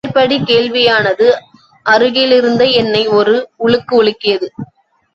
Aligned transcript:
மேற்படி 0.03 0.37
கேள்வியானது 0.41 1.27
அருகிலிருந்த 1.85 2.63
என்னை 2.75 3.03
ஒரு 3.09 3.35
உலுக்கு 3.59 3.95
உலுக்கியது. 4.01 4.47